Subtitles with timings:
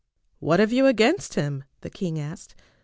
[0.39, 2.55] "What have you against him?" the king asked.